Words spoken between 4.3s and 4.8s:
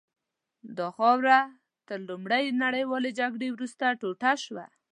شوه.